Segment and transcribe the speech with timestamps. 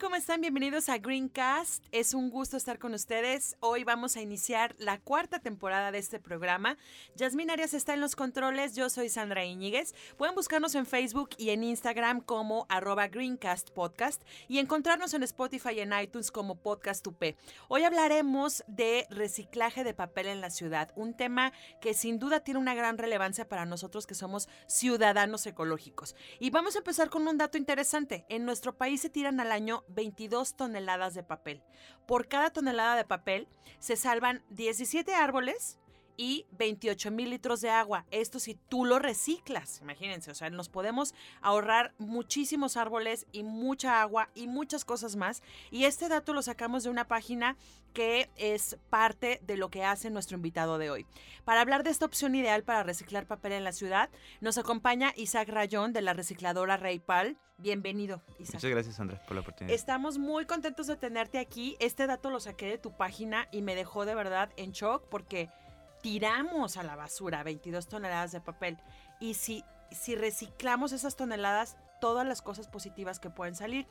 [0.00, 0.40] ¿Cómo están?
[0.40, 1.84] Bienvenidos a Greencast.
[1.92, 3.56] Es un gusto estar con ustedes.
[3.60, 6.78] Hoy vamos a iniciar la cuarta temporada de este programa.
[7.16, 8.74] Yasmin Arias está en los controles.
[8.74, 9.94] Yo soy Sandra Iñiguez.
[10.16, 15.72] Pueden buscarnos en Facebook y en Instagram como arroba Greencast Podcast y encontrarnos en Spotify
[15.74, 17.22] y en iTunes como Podcast UP.
[17.68, 22.58] Hoy hablaremos de reciclaje de papel en la ciudad, un tema que sin duda tiene
[22.58, 26.16] una gran relevancia para nosotros que somos ciudadanos ecológicos.
[26.38, 28.24] Y vamos a empezar con un dato interesante.
[28.30, 31.62] En nuestro país se tiran al año 22 toneladas de papel.
[32.06, 35.79] Por cada tonelada de papel se salvan 17 árboles
[36.20, 38.04] y 28 mil litros de agua.
[38.10, 44.02] Esto si tú lo reciclas, imagínense, o sea, nos podemos ahorrar muchísimos árboles y mucha
[44.02, 45.42] agua y muchas cosas más.
[45.70, 47.56] Y este dato lo sacamos de una página
[47.94, 51.06] que es parte de lo que hace nuestro invitado de hoy.
[51.46, 54.10] Para hablar de esta opción ideal para reciclar papel en la ciudad,
[54.42, 57.38] nos acompaña Isaac Rayón de la recicladora Reypal.
[57.56, 58.56] Bienvenido, Isaac.
[58.56, 59.74] Muchas gracias, Sandra, por la oportunidad.
[59.74, 61.76] Estamos muy contentos de tenerte aquí.
[61.80, 65.48] Este dato lo saqué de tu página y me dejó de verdad en shock porque
[66.02, 68.78] tiramos a la basura 22 toneladas de papel.
[69.20, 73.86] Y si, si reciclamos esas toneladas, todas las cosas positivas que pueden salir.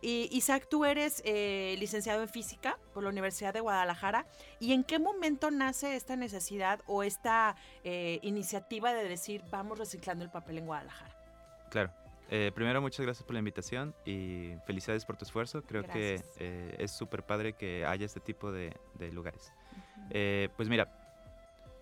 [0.00, 4.26] Y Isaac, tú eres eh, licenciado en física por la Universidad de Guadalajara.
[4.60, 10.24] ¿Y en qué momento nace esta necesidad o esta eh, iniciativa de decir vamos reciclando
[10.24, 11.16] el papel en Guadalajara?
[11.70, 11.90] Claro.
[12.30, 15.62] Eh, primero, muchas gracias por la invitación y felicidades por tu esfuerzo.
[15.62, 16.22] Creo Gracias.
[16.36, 19.50] que es súper padre que haya este tipo de, de lugares.
[20.56, 21.07] pues mira,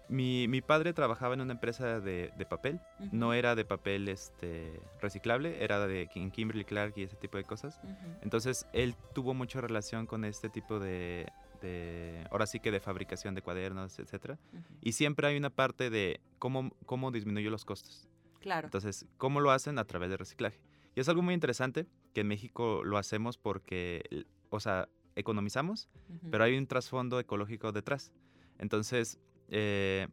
[0.08, 2.80] mi, mi, padre trabajaba en una empresa de, de papel.
[2.98, 3.12] Uh -huh.
[3.12, 7.80] No era de papel este, reciclable, era de Kimberly Clark y ese tipo de cosas.
[7.82, 8.18] Uh -huh.
[8.22, 11.26] Entonces, él tuvo mucha relación con este tipo de,
[11.60, 14.12] de ahora sí que de fabricación de cuadernos, etc.
[14.12, 14.62] Uh -huh.
[14.82, 18.08] Y siempre hay una parte de cómo, cómo disminuyó los costos.
[18.40, 18.68] Claro.
[18.68, 19.78] Entonces, ¿cómo lo hacen?
[19.78, 20.60] A través de reciclaje.
[20.94, 25.88] Y es algo muy interesante que en México lo hacemos porque, o sea, economizamos,
[26.30, 28.12] pero hay un trasfondo ecológico detrás.
[28.58, 29.18] Entonces,
[29.48, 30.08] eh,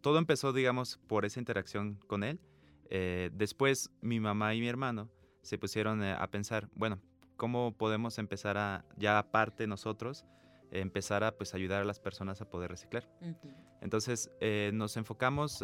[0.00, 2.40] todo empezó, digamos, por esa interacción con él.
[2.90, 5.10] Eh, después, mi mamá y mi hermano
[5.42, 7.00] se pusieron eh, a pensar, bueno,
[7.36, 10.24] ¿cómo podemos empezar a, ya aparte nosotros,
[10.70, 13.08] empezar a pues, ayudar a las personas a poder reciclar?
[13.20, 13.54] Uh -huh.
[13.80, 14.30] Entonces,
[14.72, 15.62] nos enfocamos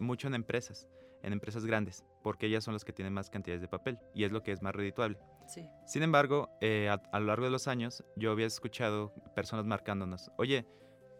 [0.00, 0.88] mucho en empresas,
[1.22, 4.32] en empresas grandes, porque ellas son las que tienen más cantidades de papel y es
[4.32, 5.16] lo que es más redituable.
[5.46, 5.68] Sí.
[5.86, 10.66] Sin embargo, a, a lo largo de los años, yo había escuchado personas marcándonos, oye,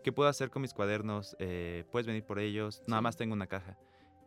[0.03, 1.37] ¿qué puedo hacer con mis cuadernos?
[1.39, 2.77] Eh, ¿Puedes venir por ellos?
[2.77, 2.83] Sí.
[2.89, 3.79] Nada más tengo una caja.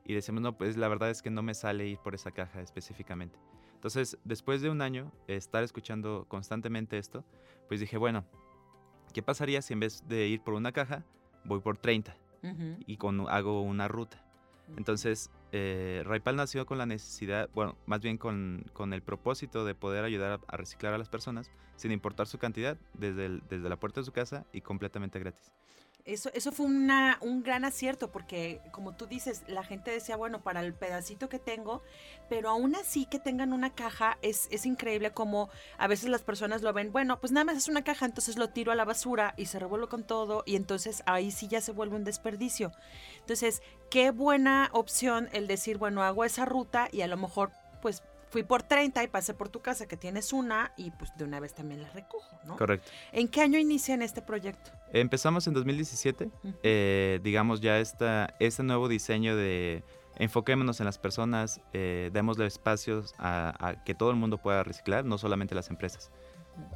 [0.05, 2.61] Y decimos, no, pues la verdad es que no me sale ir por esa caja
[2.61, 3.39] específicamente.
[3.73, 7.23] Entonces, después de un año estar escuchando constantemente esto,
[7.67, 8.25] pues dije, bueno,
[9.13, 11.03] ¿qué pasaría si en vez de ir por una caja,
[11.43, 12.83] voy por 30 uh -huh.
[12.87, 14.23] y con, hago una ruta?
[14.67, 14.77] Uh -huh.
[14.77, 19.75] Entonces, eh, Raipal nació con la necesidad, bueno, más bien con, con el propósito de
[19.75, 23.69] poder ayudar a, a, reciclar a las personas sin importar su cantidad, desde, el, desde
[23.69, 25.51] la puerta de su casa y completamente gratis.
[26.05, 30.43] Eso, eso fue una, un gran acierto porque, como tú dices, la gente decía, bueno,
[30.43, 31.81] para el pedacito que tengo,
[32.29, 35.49] pero aún así que tengan una caja, es, es increíble como
[35.79, 38.49] a veces las personas lo ven, bueno, pues nada más es una caja, entonces lo
[38.49, 41.71] tiro a la basura y se revuelve con todo y entonces ahí sí ya se
[41.71, 42.71] vuelve un desperdicio.
[43.21, 47.51] Entonces, qué buena opción el decir, bueno, hago esa ruta y a lo mejor
[47.81, 51.23] pues fui por 30 y pasé por tu casa que tienes una y pues de
[51.23, 52.57] una vez también la recojo, ¿no?
[52.57, 52.91] Correcto.
[53.11, 54.71] ¿En qué año inician este proyecto?
[54.91, 56.55] Empezamos en 2017, uh -huh.
[56.63, 59.83] eh, digamos ya esta, este nuevo diseño de
[60.17, 65.05] enfoquémonos en las personas, eh, démosle espacios a, a, que todo el mundo pueda reciclar,
[65.05, 66.11] no solamente las empresas.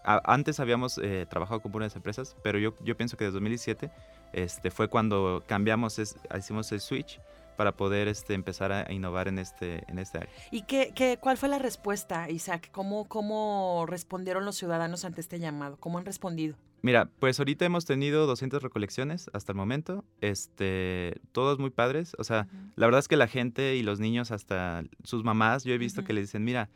[0.03, 3.91] A, antes habíamos eh, trabajado con puras empresas, pero yo, yo pienso que desde 2017
[4.33, 7.19] este, fue cuando cambiamos, es, hicimos el switch
[7.59, 10.33] para poder este, empezar a innovar en este, en este área.
[10.49, 12.69] ¿Y qué, qué, cuál fue la respuesta, Isaac?
[12.71, 15.75] ¿Cómo, ¿Cómo respondieron los ciudadanos ante este llamado?
[15.75, 16.55] ¿Cómo han respondido?
[16.83, 22.23] Mira, pues ahorita hemos tenido 200 recolecciones hasta el momento, este, todos muy padres, o
[22.23, 22.71] sea, uh -huh.
[22.77, 25.99] la verdad es que la gente y los niños, hasta sus mamás, yo he visto
[25.99, 26.07] uh -huh.
[26.07, 26.69] que le dicen, mira,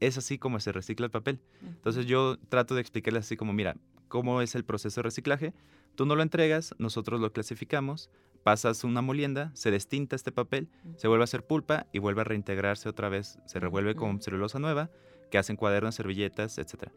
[0.00, 1.40] es así como se recicla el papel.
[1.62, 3.76] Entonces yo trato de explicarles así como, mira,
[4.08, 5.52] cómo es el proceso de reciclaje.
[5.94, 8.08] Tú no lo entregas, nosotros lo clasificamos,
[8.42, 12.24] pasas una molienda, se destinta este papel, se vuelve a hacer pulpa y vuelve a
[12.24, 14.90] reintegrarse otra vez, se revuelve con celulosa nueva,
[15.30, 16.90] que hacen cuadernos, servilletas, etc.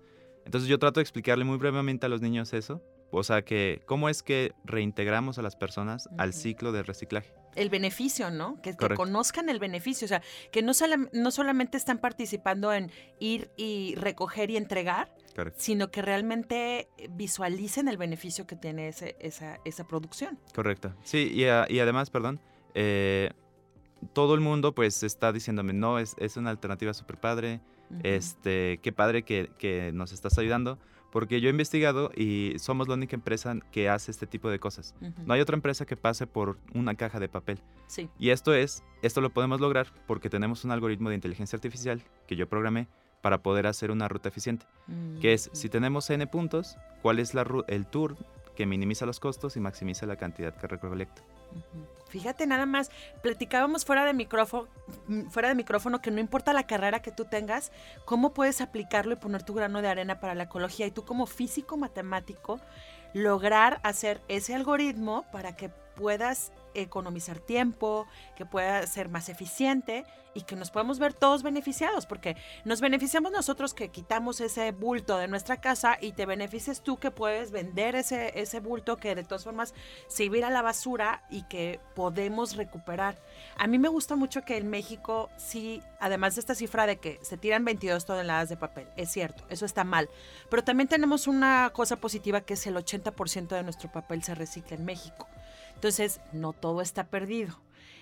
[0.45, 2.81] Entonces yo trato de explicarle muy brevemente a los niños eso,
[3.11, 7.33] o sea, que cómo es que reintegramos a las personas al ciclo de reciclaje.
[7.55, 8.61] El beneficio, ¿no?
[8.61, 10.21] Que, que conozcan el beneficio, o sea,
[10.51, 10.73] que no,
[11.13, 15.15] no solamente están participando en ir y recoger y entregar,
[15.55, 20.39] sino que realmente visualicen el beneficio que tiene ese, esa, esa, producción.
[20.53, 20.93] Correcto.
[21.03, 22.39] Sí, y, y además, perdón,
[22.73, 23.31] eh,
[24.13, 27.61] todo el mundo pues está diciéndome, no, es, es una alternativa súper padre,
[28.03, 30.79] este, qué padre que, que, nos estás ayudando,
[31.15, 34.93] porque yo he investigado y somos la única empresa que hace este tipo de cosas.
[35.25, 37.61] No hay otra empresa que pase por una caja de papel.
[37.87, 38.09] Sí.
[38.19, 42.35] Y esto es, esto lo podemos lograr porque tenemos un algoritmo de inteligencia artificial que
[42.35, 42.89] yo programé
[43.21, 44.65] para poder hacer una ruta eficiente,
[45.21, 48.17] que es, si tenemos n puntos, ¿cuál es la, el tour
[48.57, 51.21] que minimiza los costos y maximiza la cantidad que recolecta?
[52.15, 52.91] Fíjate nada más,
[53.21, 54.69] platicábamos fuera de micrófono,
[55.09, 57.73] mm, fuera de micrófono que no importa la carrera que tú tengas,
[58.05, 61.25] cómo puedes aplicarlo y poner tu grano de arena para la ecología y tú como
[61.25, 62.61] físico matemático
[63.11, 70.05] lograr hacer ese algoritmo para que puedas economizar tiempo, que pueda ser más eficiente
[70.35, 72.35] y que nos podamos ver todos beneficiados, porque
[72.65, 77.09] nos beneficiamos nosotros que quitamos ese bulto de nuestra casa y te beneficias tú que
[77.09, 79.73] puedes vender ese, ese bulto que de todas formas
[80.07, 83.17] se iba a la basura y que podemos recuperar.
[83.57, 87.17] A mí me gusta mucho que en México sí, además de esta cifra de que
[87.21, 90.09] se tiran 22 toneladas de papel, es cierto, eso está mal,
[90.49, 94.75] pero también tenemos una cosa positiva que es el 80% de nuestro papel se recicla
[94.75, 95.27] en México.
[95.75, 97.61] Entonces, no todo está perdido.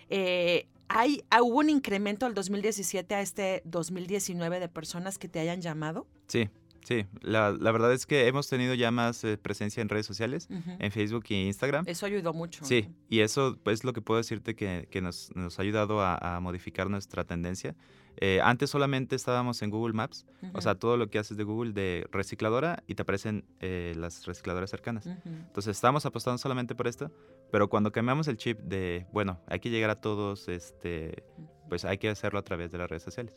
[0.09, 5.39] Eh, ¿hay, ah, ¿Hubo un incremento del 2017 a este 2019 de personas que te
[5.39, 6.07] hayan llamado?
[6.27, 6.49] Sí,
[6.85, 10.91] Sí, la, verdad es que hemos tenido ya más eh, presencia en redes sociales, en
[10.91, 11.85] Facebook e Instagram.
[11.87, 12.65] Eso ayudó mucho.
[12.65, 17.23] Sí, y eso pues lo que puedo decirte que, nos, ha ayudado a, modificar nuestra
[17.23, 17.75] tendencia.
[18.17, 21.73] Eh, antes solamente estábamos en Google Maps, o sea, todo lo que haces de Google
[21.73, 25.05] de recicladora y te aparecen eh, las recicladoras cercanas.
[25.05, 27.11] Entonces, estamos apostando solamente por esto,
[27.51, 31.23] pero cuando cambiamos el chip de, bueno, hay que llegar a todos, este,
[31.69, 33.35] pues hay que hacerlo a través de las redes sociales.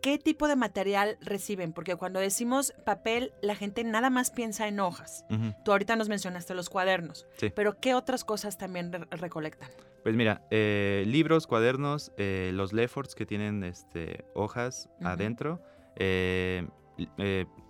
[0.00, 1.72] ¿Qué tipo de material reciben?
[1.72, 5.24] Porque cuando decimos papel, la gente nada más piensa en hojas.
[5.64, 9.70] Tú ahorita nos mencionaste los cuadernos, pero ¿qué otras cosas también recolectan?
[10.02, 15.60] Pues mira, eh, libros, cuadernos, eh, los Leforts que tienen este, hojas adentro,
[15.96, 16.66] eh,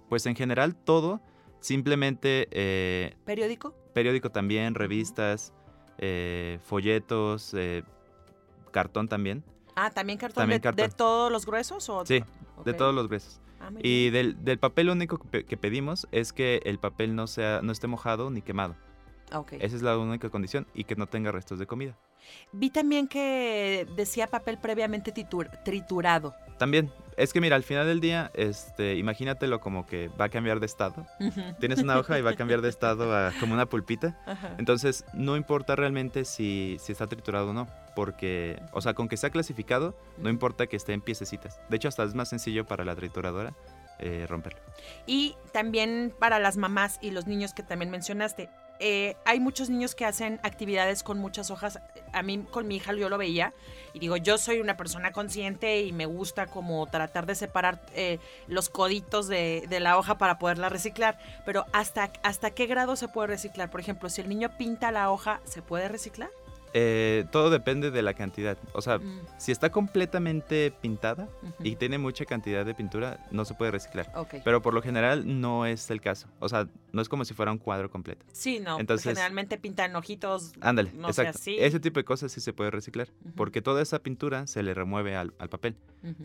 [0.09, 1.21] pues en general todo,
[1.61, 2.49] simplemente...
[3.25, 3.75] ¿Periódico?
[3.93, 5.53] Periódico también, revistas,
[6.63, 7.55] folletos,
[8.71, 9.45] cartón también.
[9.77, 12.23] Ah, también cartón, de, todos los gruesos o sí,
[12.65, 13.41] de todos los gruesos.
[13.61, 17.73] Ah, y del, papel lo único que, pedimos es que el papel no sea no
[17.73, 18.75] esté mojado ni quemado.
[19.35, 19.59] Okay.
[19.63, 21.97] Esa es la única condición y que no tenga restos de comida.
[22.53, 26.35] Vi también que decía papel previamente triturado.
[26.59, 26.93] También.
[27.17, 30.67] Es que mira, al final del día, este, imagínatelo como que va a cambiar de
[30.67, 31.07] estado.
[31.61, 34.19] Tienes una hoja y va a cambiar de estado a como una pulpita.
[34.59, 37.69] Entonces, no importa realmente si, si está triturado o no.
[37.95, 41.61] Porque, o sea, con que sea clasificado, no importa que esté en piececitas.
[41.69, 43.55] De hecho, hasta es más sencillo para la trituradora
[43.99, 44.59] eh, romperlo.
[45.07, 48.49] Y también para las mamás y los niños que también mencionaste,
[48.85, 51.79] eh, hay muchos niños que hacen actividades con muchas hojas.
[52.13, 53.55] A mí con mi hija yo lo veía
[53.93, 58.19] y digo, yo soy una persona consciente y me gusta como tratar de separar eh,
[58.49, 61.17] los coditos de, de, la hoja para poderla reciclar.
[61.47, 63.71] Pero ¿hasta, ¿hasta qué grado se puede reciclar?
[63.71, 66.31] Por ejemplo, si el niño pinta la hoja, ¿se puede reciclar?
[66.75, 68.57] Eh, todo depende de la cantidad.
[68.73, 69.21] O sea, mm.
[69.39, 71.29] si está completamente pintada
[71.63, 74.11] y tiene mucha cantidad de pintura, no se puede reciclar.
[74.45, 76.29] Pero por lo general no es el caso.
[76.41, 78.25] O sea, no es como si fuera un cuadro completo.
[78.33, 78.81] Sí, no.
[78.81, 80.53] Entonces, generalmente pintan ojitos.
[80.61, 81.41] Ándale, exacto.
[81.47, 83.09] Ese tipo de cosas sí se puede reciclar.
[83.37, 85.77] Porque toda esa pintura se le remueve al, papel.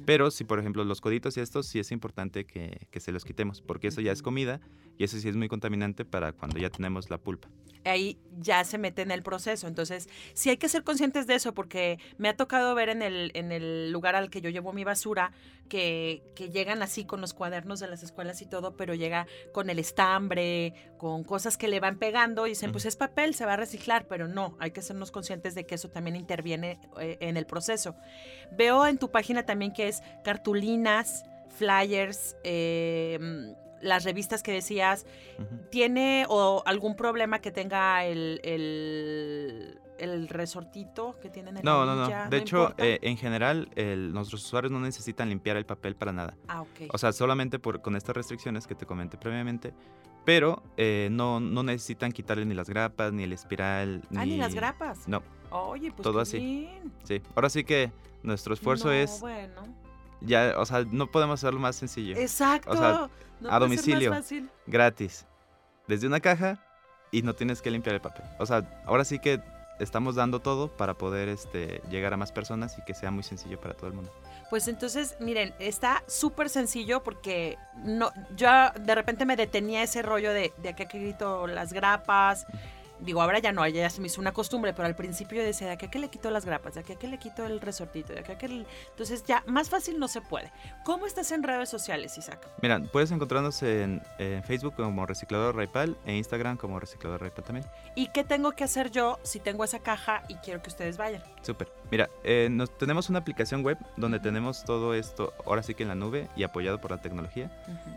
[0.06, 3.26] Pero si, por ejemplo, los coditos y estos, sí es importante que, que se los
[3.26, 3.62] quitemos.
[3.62, 4.62] Porque eso ya es comida
[4.98, 7.50] y eso sí es muy contaminante para cuando ya tenemos la pulpa.
[7.86, 9.68] Ahí ya se mete en el proceso.
[9.68, 13.32] Entonces, sí hay que ser conscientes de eso porque me ha tocado ver en el,
[13.34, 15.32] en el lugar al que yo llevo mi basura
[15.68, 19.72] que, que llegan así con los cuadernos de las escuelas y todo, pero llega con
[19.72, 23.54] el estambre, con cosas que le van pegando y dicen, pues es papel, se va
[23.54, 27.36] a reciclar, pero no, hay que sernos conscientes de que eso también interviene eh, en
[27.36, 27.96] el proceso.
[28.52, 35.08] Veo en tu página también que es cartulinas, flyers, eh, las revistas que decías,
[35.72, 39.80] ¿tiene o algún problema que tenga el, el
[40.30, 42.30] resortito que tienen en No, la no, orilla, no.
[42.30, 46.36] De hecho, eh, en general, el- nuestros usuarios no necesitan limpiar el papel para nada.
[46.48, 46.90] ah, ok.
[46.94, 49.74] O sea, solamente por, con estas restricciones que te comenté previamente.
[50.26, 54.02] Pero eh, no, no necesitan quitarle ni las grapas, ni el espiral.
[54.16, 55.08] ah, ni las grapas.
[55.08, 56.38] No, Oye, pues todo así.
[56.40, 56.92] bien.
[57.04, 57.22] sí.
[57.36, 57.92] Ahora sí que
[58.24, 59.62] nuestro esfuerzo No, es bueno.
[60.20, 62.18] ya, o sea, no podemos hacerlo más sencillo.
[62.18, 62.72] Exacto.
[62.72, 64.10] O sea, no a domicilio.
[64.10, 64.50] Más fácil.
[64.66, 65.26] Gratis.
[65.88, 66.62] Desde una caja
[67.12, 68.26] y no tienes que limpiar el papel.
[68.38, 69.40] O sea, ahora sí que
[69.80, 73.60] estamos dando todo para poder este, llegar a más personas y que sea muy sencillo
[73.60, 74.12] para todo el mundo.
[74.50, 80.34] Pues entonces, miren, está súper sencillo porque no, yo de repente me detenía ese rollo
[80.34, 82.46] de, de acá que grito las grapas.
[83.00, 85.74] Digo, ahora ya no, ya se me hizo una costumbre, pero al principio decía, de
[85.74, 88.38] acá que le quito las grapas, de acá que le quito el resortito, de acá
[88.38, 88.48] que...
[88.48, 88.66] el-".
[88.90, 90.52] Entonces ya, más fácil no se puede.
[90.84, 92.48] ¿Cómo estás en redes sociales, Isaac?
[92.62, 97.68] Mira, puedes encontrarnos en, en Facebook como Reciclador Raipal e Instagram como Reciclador Raipal también.
[97.96, 101.24] ¿Y qué tengo que hacer yo si tengo esa caja y quiero que ustedes vayan?
[101.42, 101.72] Súper.
[101.92, 105.90] Mira, eh, nos, tenemos una aplicación web donde tenemos todo esto ahora sí que en
[105.90, 107.50] la nube y apoyado por la tecnología.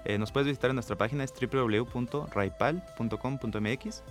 [0.04, 4.02] Eh, nos puedes visitar en nuestra página, es www.raipal.com.mx.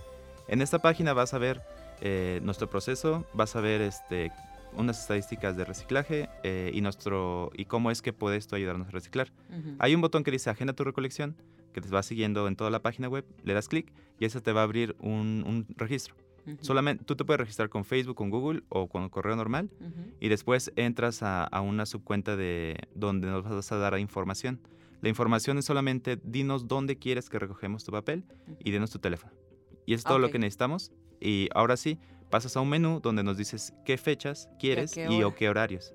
[0.50, 1.62] En esta página vas a ver
[2.00, 4.32] eh, nuestro proceso, vas a ver este,
[4.76, 8.90] unas estadísticas de reciclaje eh, y, nuestro, y cómo es que puedes tú ayudarnos a
[8.90, 9.30] reciclar.
[9.78, 11.36] Hay un botón que dice Agenda tu recolección,
[11.72, 14.50] que te va siguiendo en toda la página web, le das clic y ese te
[14.52, 16.16] va a abrir un, un registro.
[16.62, 19.70] Solamente tú te puedes registrar con Facebook, con Google o con correo normal
[20.18, 24.58] y después entras a, a una subcuenta de donde nos vas a dar información.
[25.00, 28.24] La información es solamente dinos dónde quieres que recogemos tu papel
[28.64, 29.32] y dinos tu teléfono.
[29.90, 30.92] Y es todo lo que necesitamos.
[31.20, 31.98] Y ahora sí,
[32.30, 35.92] pasas a un menú donde nos dices qué fechas quieres qué y o qué horarios.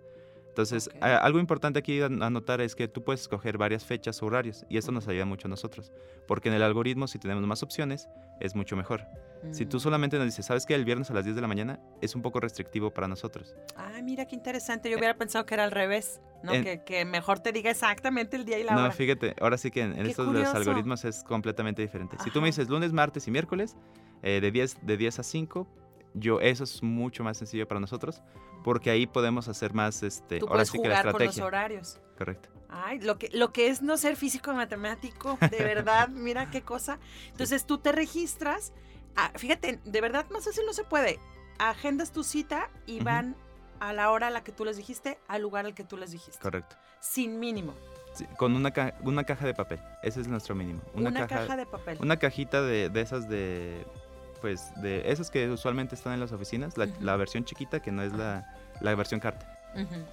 [0.50, 1.02] Entonces, Ok.
[1.02, 4.66] a- algo importante aquí a- anotar es que tú puedes escoger varias fechas o horarios
[4.70, 5.94] y esto nos ayuda mucho a nosotros.
[6.28, 8.10] Porque en el algoritmo, si tenemos más opciones,
[8.42, 9.06] es mucho mejor.
[9.52, 9.80] Si tú Mm.
[9.80, 10.76] solamente nos dices, ¿sabes qué?
[10.76, 13.56] El viernes a las 10 de la mañana es un poco restrictivo para nosotros.
[13.78, 14.90] Ay, mira qué interesante.
[14.90, 16.54] Yo hubiera pensado que era al revés, ¿no?
[16.54, 18.92] En- que, que mejor te diga exactamente el día y la No, hora.
[18.92, 22.18] fíjate, ahora sí que en, estos los algoritmos es completamente diferente.
[22.24, 23.76] Si tú me dices lunes, martes y miércoles,
[24.24, 25.68] eh, de, 10, de 10 a 5,
[26.14, 28.22] yo, eso es mucho más sencillo para nosotros,
[28.64, 31.46] porque ahí podemos hacer más, este, Tú ahora sí que la jugar con los estrategia.
[31.46, 32.00] horarios.
[32.18, 32.50] Correcto.
[32.70, 37.00] Ay, lo que, lo que es no ser físico matemático, de verdad, mira qué cosa.
[37.28, 38.74] Entonces tú te registras,
[39.16, 41.20] ah, fíjate, de verdad más fácil no se puede.
[41.60, 43.36] Agendas tu cita y van
[43.80, 46.12] a la hora a la que tú les dijiste, al lugar al que tú les
[46.12, 46.40] dijiste.
[46.42, 46.76] Correcto.
[47.00, 47.74] Sin mínimo.
[48.14, 50.82] Sí, con una, ca- una caja de papel, ese es nuestro mínimo.
[50.94, 51.98] Una, caja, de papel.
[52.02, 53.86] Una cajita de, de esas de,
[54.42, 58.14] pues, de esas que usualmente están en las oficinas, la, versión chiquita que no es
[58.14, 58.46] la,
[58.80, 59.52] la versión carta.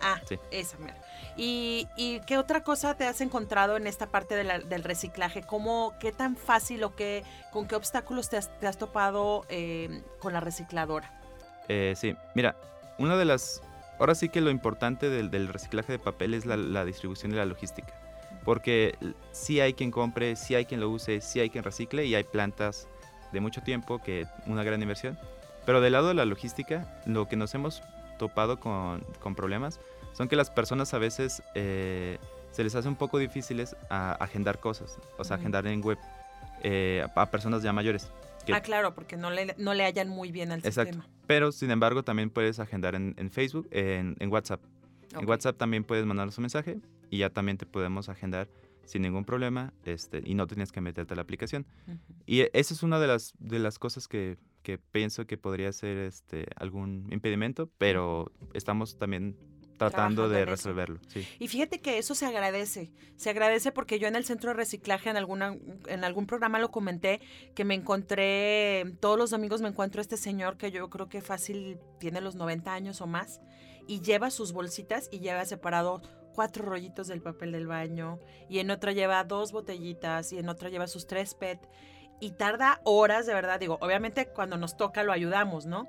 [0.00, 0.40] Ah, Sí.
[0.50, 0.97] esa, mira.
[1.37, 5.42] ¿Y, y qué otra cosa te has encontrado en esta parte de la- del reciclaje?
[5.45, 10.02] ¿Cómo, qué tan fácil o qué, con qué obstáculos te has, te has topado eh,
[10.19, 11.12] con la recicladora?
[11.69, 12.57] Eh, sí, mira,
[13.02, 13.62] una de las...
[13.99, 17.37] Ahora sí que lo importante del, del reciclaje de papel es la, la distribución y
[17.37, 17.92] la logística.
[18.44, 18.97] Porque
[19.30, 22.25] sí hay quien compre, sí hay quien lo use, sí hay quien recicle y hay
[22.25, 22.88] plantas
[23.32, 25.18] de mucho tiempo que una gran inversión.
[25.64, 27.82] Pero del lado de la logística, lo que nos hemos
[28.18, 29.78] topado con, con problemas
[30.12, 32.18] son que las personas a veces eh,
[32.50, 35.99] se les hace un poco difíciles a, agendar cosas, o sea, agendar en web
[36.62, 38.11] eh, a personas ya mayores.
[38.46, 40.92] Que- Ah, claro, porque no le, no le hallan muy bien al Exacto.
[40.94, 41.08] sistema.
[41.26, 44.61] Pero, sin embargo, también puedes agendar en, en Facebook, en, en WhatsApp.
[45.18, 45.28] En.
[45.28, 46.80] WhatsApp también puedes mandarnos un mensaje
[47.11, 48.49] y ya también te podemos agendar
[48.84, 51.66] sin ningún problema este, y no tienes que meterte a la aplicación.
[52.26, 55.99] Y esa es una de las, de las cosas que, que pienso que podría ser
[55.99, 59.37] este, algún impedimento, pero estamos también
[59.90, 60.98] tratando de resolverlo.
[61.08, 61.26] Sí.
[61.38, 62.92] Y fíjate que eso se agradece.
[63.16, 66.70] Se agradece porque yo en el centro de reciclaje, en, alguna, en algún programa lo
[66.70, 67.20] comenté,
[67.54, 71.20] que me encontré, todos los domingos me encuentro a este señor que yo creo que
[71.20, 73.40] fácil tiene los 90 años o más,
[73.86, 76.02] y lleva sus bolsitas y lleva separado
[76.34, 80.68] cuatro rollitos del papel del baño, y en otra lleva dos botellitas, y en otra
[80.68, 81.60] lleva sus tres PET,
[82.22, 83.58] y tarda horas, de verdad.
[83.58, 85.88] Digo, obviamente cuando nos toca lo ayudamos, ¿no?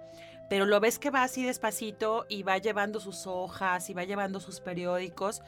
[0.50, 4.40] Pero lo ves que va así despacito y va llevando sus hojas y va llevando
[4.40, 5.42] sus periódicos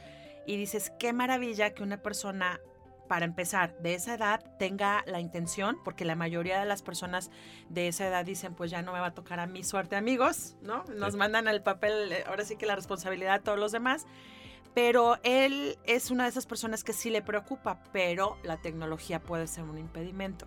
[0.46, 2.60] y dices, qué maravilla que una persona,
[3.08, 7.30] para empezar, de esa edad tenga la intención, porque la mayoría de las personas
[7.68, 10.56] de esa edad dicen, pues ya no me va a tocar a mi suerte, amigos,
[10.62, 10.82] ¿no?
[10.94, 11.18] Nos Sí.
[11.18, 14.06] mandan al papel, eh, ahora sí que la responsabilidad a todos los demás.
[14.74, 19.46] Pero él es una de esas personas que sí le preocupa, pero la tecnología puede
[19.46, 20.46] ser un impedimento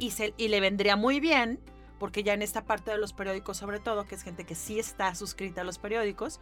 [0.00, 1.60] y, se- y le vendría muy bien,
[1.98, 4.78] porque ya en esta parte de los periódicos sobre todo, que es gente que sí
[4.78, 6.40] está suscrita a los periódicos,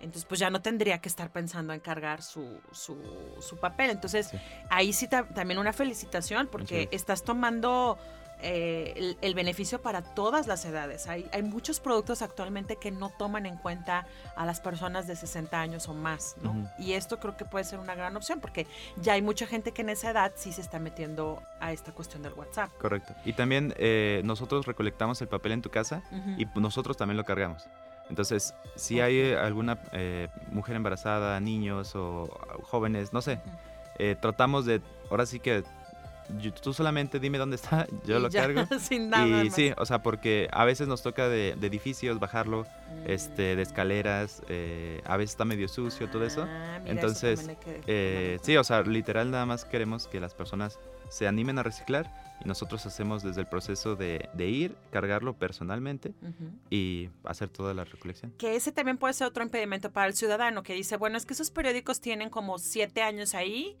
[0.00, 2.96] entonces pues ya no tendría que estar pensando en cargar su, su,
[3.40, 3.90] su papel.
[3.90, 4.36] Entonces Sí.
[4.68, 7.96] ahí sí ta- también una felicitación, porque estás tomando
[8.42, 11.06] eh, el, el beneficio para todas las edades.
[11.06, 15.60] Hay, hay muchos productos actualmente que no toman en cuenta a las personas de 60
[15.60, 16.70] años o más, ¿no?
[16.78, 18.66] Y esto creo que puede ser una gran opción porque
[19.00, 22.22] ya hay mucha gente que en esa edad sí se está metiendo a esta cuestión
[22.22, 22.70] del WhatsApp.
[22.78, 23.14] Correcto.
[23.24, 26.02] Y también eh, nosotros recolectamos el papel en tu casa
[26.36, 27.68] y nosotros también lo cargamos.
[28.08, 32.28] Entonces, si hay eh, alguna eh, mujer embarazada, niños o
[32.62, 33.40] jóvenes, no sé,
[33.98, 35.64] eh, tratamos de, ahora sí que
[36.40, 38.66] yo- tú solamente dime dónde está, yo Y lo ya, cargo.
[38.80, 39.54] sin nada Y más.
[39.54, 43.10] sí, o sea, porque a veces nos toca de, de edificios bajarlo, Mm.
[43.10, 46.42] este, de escaleras, eh, a veces está medio sucio, todo eso.
[46.48, 50.34] Ah, mira, eso Entonces, que Eh, sí, o sea, literal nada más queremos que las
[50.34, 50.78] personas
[51.08, 52.12] se animen a reciclar
[52.44, 56.38] y nosotros hacemos desde el proceso de, de ir, cargarlo personalmente cuenta.
[56.44, 56.50] Ujú.
[56.70, 58.32] y hacer toda la recolección.
[58.38, 61.34] Que ese también puede ser otro impedimento para el ciudadano que dice, bueno, es que
[61.34, 63.76] esos periódicos tienen como siete años ahí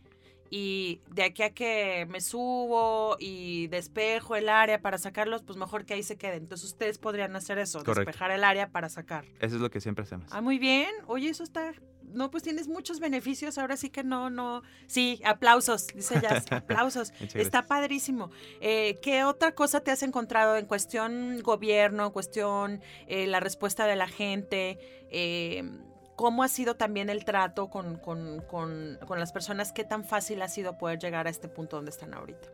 [0.50, 5.84] y de aquí a que me subo y despejo el área para sacarlos, pues mejor
[5.84, 6.42] que ahí se queden.
[6.44, 8.00] Entonces ustedes podrían hacer eso, Correcto.
[8.06, 9.24] despejar el área para sacar.
[9.40, 10.26] Eso es lo que siempre hacemos.
[10.32, 10.90] Ah, muy bien.
[11.06, 11.72] Oye, eso está...
[12.12, 13.58] No, pues tienes muchos beneficios.
[13.58, 14.62] Ahora sí que no, no...
[14.86, 16.50] Sí, aplausos, dice Jazz.
[16.52, 17.12] aplausos.
[17.34, 18.30] Está padrísimo.
[18.60, 23.86] Eh, ¿Qué otra cosa te has encontrado en cuestión gobierno, en cuestión eh, la respuesta
[23.86, 24.78] de la gente?
[25.10, 25.68] Eh,
[26.16, 29.72] ¿Cómo ha sido también el trato con, con- con- con las personas?
[29.72, 32.48] ¿Qué tan fácil ha sido poder llegar a este punto donde están ahorita?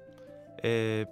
[0.65, 1.07] Eh,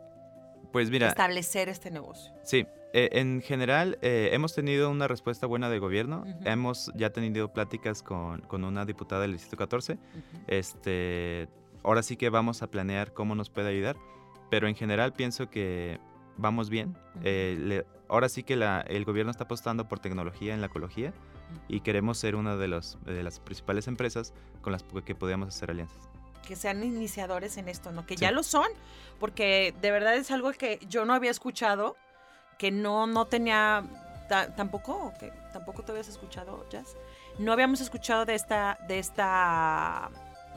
[0.73, 2.33] pues mira, Establecer este negocio.
[2.42, 6.25] sí, eh, en general eh, hemos tenido una respuesta buena del gobierno.
[6.26, 6.38] Ujú.
[6.49, 9.92] Hemos ya tenido pláticas con, con una diputada del Distrito 14.
[9.95, 10.00] Ujú.
[10.49, 11.49] Este,
[11.85, 13.97] ahora sí que vamos a planear cómo nos puede ayudar,
[14.50, 16.00] pero en general pienso que
[16.37, 16.90] vamos bien.
[17.14, 17.21] Ujú.
[17.25, 21.12] Eh, le- ahora sí que la- el gobierno está apostando por tecnología en la ecología
[21.69, 25.71] y queremos ser una de, los, de las principales empresas con las que podamos hacer
[25.71, 25.99] alianzas.
[26.47, 28.04] que sean iniciadores en esto, ¿no?
[28.07, 28.23] Que Sí.
[28.23, 28.66] ya lo son,
[29.21, 31.97] porque de verdad es algo que yo no había escuchado,
[32.59, 33.85] que no, no tenía,
[34.28, 36.97] ta- tampoco, que tampoco te habías escuchado, Jazz.
[37.38, 40.11] No habíamos escuchado de esta, de esta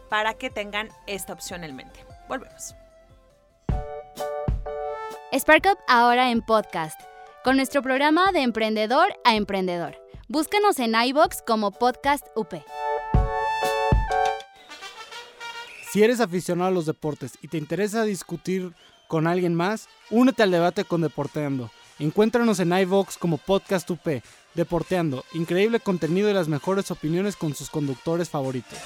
[0.09, 2.05] para que tengan esta opción en mente.
[2.27, 2.75] Volvemos.
[5.33, 6.99] Spark Up ahora en podcast,
[7.43, 9.97] con nuestro programa de emprendedor a emprendedor.
[10.27, 12.53] Búscanos en iBox como Podcast UP.
[15.91, 18.73] Si eres aficionado a los deportes y te interesa discutir
[19.07, 21.71] con alguien más, únete al debate con Deporteando.
[21.97, 24.05] Encuéntranos en iVox como Podcast UP.
[24.55, 28.79] Deporteando, increíble contenido y las mejores opiniones con sus conductores favoritos.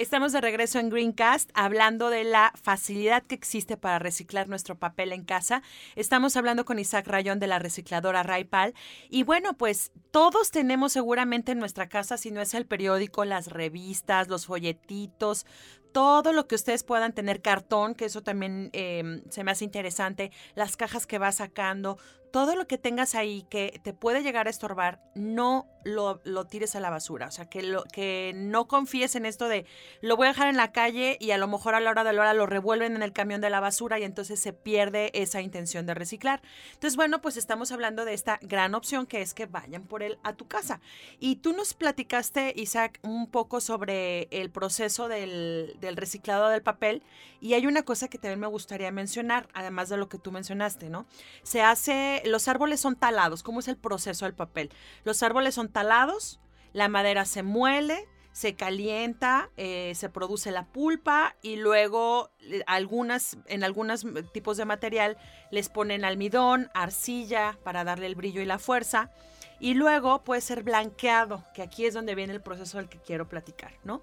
[0.00, 5.12] Estamos de regreso en Greencast hablando de la facilidad que existe para reciclar nuestro papel
[5.12, 5.62] en casa.
[5.94, 8.72] Estamos hablando con Isaac Rayón de la recicladora Raipal.
[9.10, 13.48] Y bueno, pues todos tenemos seguramente en nuestra casa, si no es el periódico, las
[13.48, 15.44] revistas, los folletitos,
[15.92, 20.30] todo lo que ustedes puedan tener, cartón, que eso también eh, se me hace interesante,
[20.54, 21.98] las cajas que vas sacando,
[22.30, 26.76] todo lo que tengas ahí que te puede llegar a estorbar, no lo, lo tires
[26.76, 27.26] a la basura.
[27.26, 29.66] O sea, que, lo, que no confíes en esto de
[30.00, 32.12] lo voy a dejar en la calle y a lo mejor a la hora de
[32.12, 35.40] la hora lo revuelven en el camión de la basura y entonces se pierde esa
[35.40, 36.42] intención de reciclar.
[36.74, 40.18] Entonces, bueno, pues estamos hablando de esta gran opción que es que vayan por él
[40.22, 40.80] a tu casa.
[41.18, 47.02] Y tú nos platicaste, Isaac, un poco sobre el proceso del, del reciclado del papel
[47.40, 50.90] y hay una cosa que también me gustaría mencionar, además de lo que tú mencionaste,
[50.90, 51.06] ¿no?
[51.42, 54.70] Se hace, los árboles son talados, ¿cómo es el proceso del papel?
[55.04, 56.40] Los árboles son talados,
[56.72, 63.36] la madera se muele, se calienta, eh, se produce la pulpa y luego eh, algunas,
[63.46, 65.16] en algunos tipos de material
[65.50, 69.10] les ponen almidón, arcilla para darle el brillo y la fuerza.
[69.58, 73.28] Y luego puede ser blanqueado, que aquí es donde viene el proceso del que quiero
[73.28, 74.00] platicar, ¿no?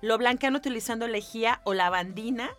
[0.00, 2.50] Lo blanquean utilizando lejía o lavandina,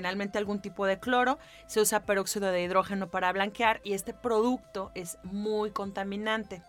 [0.00, 4.90] generalmente algún tipo de cloro, se usa peróxido de hidrógeno para blanquear y este producto
[4.94, 6.62] es muy contaminante.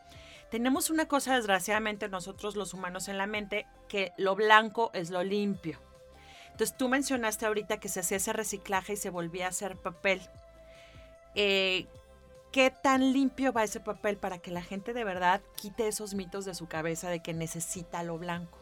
[0.50, 5.24] Tenemos una cosa desgraciadamente nosotros los humanos en la mente, que lo blanco es lo
[5.24, 5.80] limpio.
[6.52, 10.22] Entonces tú mencionaste ahorita que se hacía ese reciclaje y se volvía a hacer papel.
[11.36, 11.88] Eh,
[12.52, 16.44] ¿Qué tan limpio va ese papel para que la gente de verdad quite esos mitos
[16.44, 18.58] de su cabeza de que necesita lo blanco?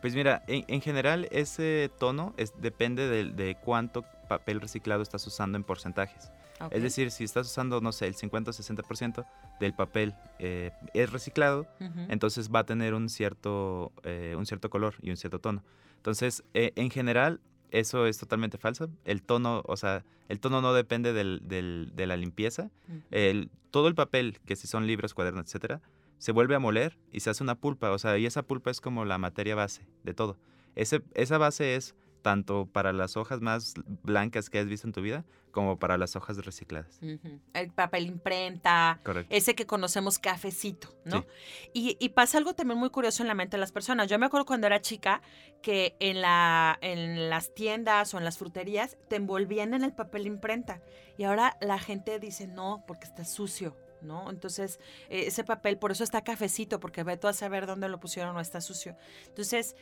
[0.00, 5.26] Pues mira, en, en general ese tono es, depende de, de cuánto papel reciclado estás
[5.26, 6.30] usando en porcentajes.
[6.76, 9.24] Es decir, si estás usando, no sé, el 50 o 60%
[9.60, 11.66] del papel eh, es reciclado,
[12.10, 15.62] entonces va a tener un cierto, eh, un cierto color y un cierto tono.
[15.96, 18.88] Entonces, eh, en general, eso es totalmente falso.
[19.04, 22.70] El tono, o sea, el tono no depende del- del- de la limpieza.
[23.10, 25.80] El- todo el papel, que si son libros, cuadernos, etcétera,
[26.20, 27.90] se vuelve a moler y se hace una pulpa.
[27.90, 30.38] O sea, y esa pulpa es como la materia base de todo.
[30.76, 35.00] Ese, esa base es tanto para las hojas más blancas que has visto en tu
[35.00, 37.00] vida, como para las hojas recicladas.
[37.54, 39.34] El papel imprenta, Correcto.
[39.34, 41.24] ese que conocemos cafecito, ¿no?
[41.72, 44.06] Y, y pasa algo también muy curioso en la mente de las personas.
[44.08, 45.22] Yo me acuerdo cuando era chica
[45.62, 50.26] que en, la, en las tiendas o en las fruterías te envolvían en el papel
[50.26, 50.82] imprenta.
[51.16, 54.30] Y ahora la gente dice no, porque está sucio, ¿no?
[54.30, 58.00] Entonces, eh, ese papel, por eso está cafecito, porque ve tú a saber dónde lo
[58.00, 58.96] pusieron o está sucio.
[59.28, 59.76] Entonces,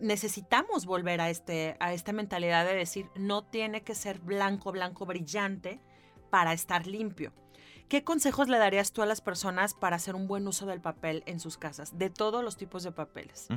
[0.00, 5.06] necesitamos volver a, este, a esta mentalidad de decir, no tiene que ser blanco, blanco,
[5.06, 5.80] brillante
[6.30, 7.32] para estar limpio.
[7.88, 11.24] ¿Qué consejos le darías tú a las personas para hacer un buen uso del papel
[11.26, 13.48] en sus casas, de todos los tipos de papeles?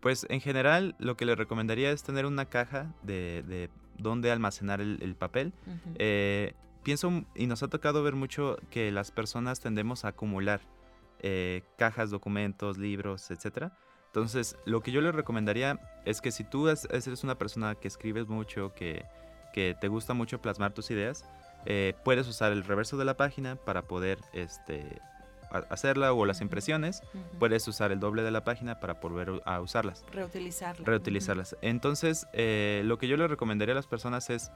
[0.00, 4.82] Pues en general lo que le recomendaría es tener una caja de, de dónde almacenar
[4.82, 5.54] el, el papel.
[5.98, 6.52] Eh,
[6.86, 10.60] pienso, y nos ha tocado ver mucho que las personas tendemos a acumular
[11.20, 13.72] eh, cajas, documentos, libros, etc.
[14.06, 17.88] Entonces, lo que yo le recomendaría es que si tú es- eres una persona que
[17.88, 19.04] escribes mucho, que,
[19.52, 21.24] que te gusta mucho plasmar tus ideas,
[21.64, 25.00] eh, puedes usar el reverso de la página para poder este,
[25.70, 27.02] hacerla o las impresiones.
[27.38, 30.84] Puedes usar el doble de la página para volver a usarlas Reutilizarla.
[30.86, 31.56] reutilizarlas.
[31.62, 34.52] Entonces, eh, lo que yo le recomendaría a las personas es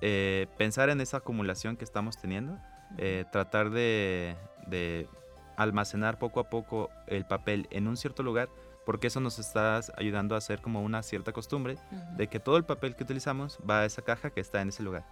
[0.00, 2.58] eh, pensar en esa acumulación que estamos teniendo,
[2.98, 4.36] eh, tratar de,
[4.66, 5.08] de
[5.56, 8.48] almacenar poco a poco el papel en un cierto lugar,
[8.86, 11.76] porque eso nos está ayudando a hacer como una cierta costumbre
[12.16, 14.82] de que todo el papel que utilizamos va a esa caja que está en ese
[14.82, 15.04] lugar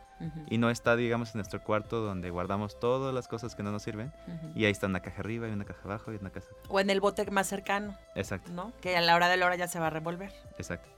[0.49, 3.83] y no está, digamos, en nuestro cuarto donde guardamos todas las cosas que no nos
[3.83, 4.13] sirven
[4.57, 6.49] y ahí está una caja arriba y una caja abajo y una caja.
[6.69, 8.73] O en el bote más cercano, Exacto, ¿no?
[8.81, 10.33] Que a la hora de la hora ya se va a revolver.
[10.57, 10.89] exacto.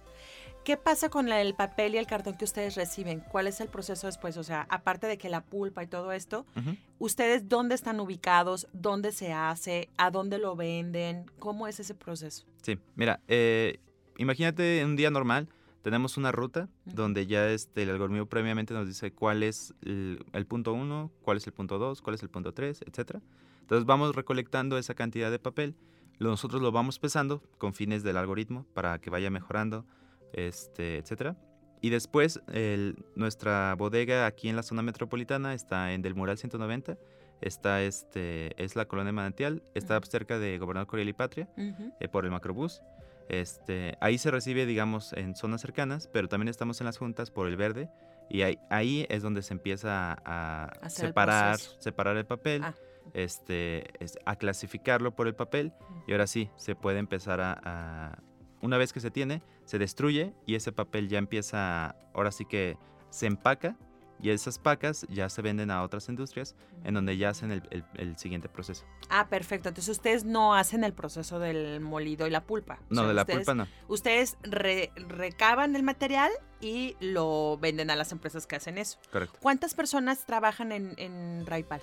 [0.65, 3.21] ¿Qué pasa con el papel y el cartón que ustedes reciben?
[3.21, 4.37] ¿Cuál es el proceso después?
[4.37, 6.77] O sea, aparte de que la pulpa y todo esto, Ujú.
[6.99, 8.69] ¿ustedes dónde están ubicados?
[8.73, 9.89] ¿Dónde se hace?
[9.97, 11.25] ¿A dónde lo venden?
[11.39, 12.45] ¿Cómo es ese proceso?
[12.63, 13.81] Sí, mira, eh,
[14.19, 15.49] imagínate un día normal,
[15.83, 16.95] tenemos una ruta Ujú.
[16.95, 21.39] donde ya este, el algoritmo previamente nos dice cuál es el, el punto 1, cuál
[21.39, 23.17] es el punto 2, cuál es el punto 3, etc.
[23.63, 25.75] Entonces vamos recolectando esa cantidad de papel,
[26.19, 29.87] nosotros lo vamos pesando con fines del algoritmo para que vaya mejorando,
[30.33, 31.35] este, etc.
[31.81, 36.97] Y después el- nuestra bodega aquí en la zona metropolitana está en Del Mural 190,
[37.41, 40.07] está este, es la colonia Manantial, está Ujú.
[40.07, 42.83] cerca de Gobernador Coriel y Patria eh, por el macrobús.
[43.29, 47.47] Este, ahí se recibe, digamos, en zonas cercanas, pero también estamos en las juntas por
[47.47, 47.89] el verde.
[48.29, 52.75] Y ahí, ahí es donde se empieza a, Hacer el separar, separar el papel, Ah.
[53.15, 55.73] este, es- a clasificarlo por el papel.
[56.07, 58.19] Y ahora sí, se puede empezar a, a-
[58.63, 62.77] Una vez que se tiene, se destruye y ese papel ya empieza, ahora sí que
[63.11, 63.77] se empaca
[64.21, 67.85] y esas pacas ya se venden a otras industrias en donde ya hacen el, el-
[67.95, 68.85] el siguiente proceso.
[69.11, 69.69] Ah, perfecto.
[69.69, 72.81] Entonces ustedes no hacen el proceso del molido y la pulpa.
[72.91, 73.69] O No, sea, de la ustedes- pulpa no.
[73.87, 78.99] Ustedes re- recaban el material y lo venden a las empresas que hacen eso.
[79.13, 79.39] Correcto.
[79.41, 81.81] ¿Cuántas personas trabajan en, en Raipal?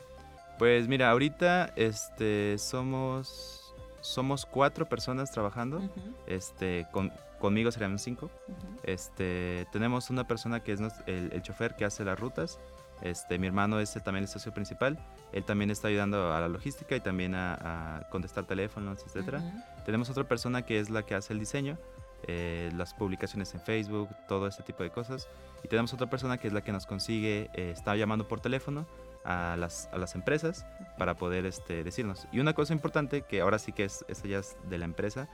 [0.60, 5.82] Pues mira, ahorita este, somos, somos cuatro personas trabajando.
[6.28, 8.30] Este, con, conmigo serían cinco.
[8.84, 12.60] Este, tenemos una persona que es el, el chofer que hace las rutas.
[13.02, 14.98] Este, mi hermano es también el socio principal.
[15.32, 19.40] Él también está ayudando a la logística y también a, a contestar teléfonos, etcétera.
[19.40, 19.84] Ujú.
[19.86, 21.78] Tenemos otra persona que es la que hace el diseño,
[22.24, 25.28] eh, las publicaciones en Facebook, todo ese tipo de cosas.
[25.64, 28.88] Y tenemos otra persona que es la que nos consigue, eh, está llamando por teléfono
[29.24, 30.66] a las, a las empresas
[30.98, 32.28] para poder este, decirnos.
[32.32, 35.28] Y una cosa importante, que ahora sí que es, esa ya es de la empresa,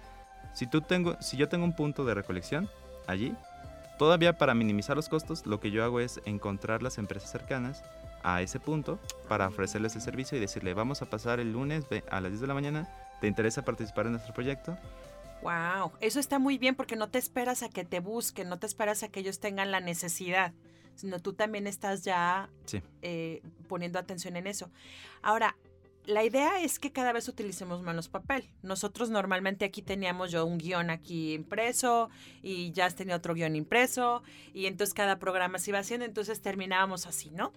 [0.53, 2.69] si, tú tengo, si yo tengo un punto de recolección
[3.07, 3.33] allí,
[3.97, 7.83] todavía para minimizar los costos, lo que yo hago es encontrar las empresas cercanas
[8.23, 12.21] a ese punto para ofrecerles el servicio y decirle, vamos a pasar el lunes a
[12.21, 12.89] las 10 de la mañana,
[13.19, 14.77] ¿te interesa participar en nuestro proyecto?
[15.41, 18.65] Wow, eso está muy bien porque no te esperas a que te busquen, no te
[18.65, 20.53] esperas a que ellos tengan la necesidad,
[20.95, 22.81] sino tú también estás ya Sí.
[23.01, 24.69] eh, poniendo atención en eso.
[25.21, 25.57] Ahora,
[26.05, 28.49] la idea es que cada vez utilicemos menos papel.
[28.61, 32.09] Nosotros normalmente aquí teníamos yo un guion aquí impreso
[32.41, 37.05] y ya tenía otro guion impreso y entonces cada programa se iba haciendo, entonces terminábamos
[37.07, 37.53] así, ¿no?